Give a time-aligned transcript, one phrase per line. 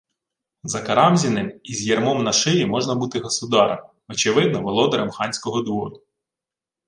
[0.73, 6.01] За Карамзіним, і з ярмом на шиї можна бути государем,– очевидно, володарем ханського двору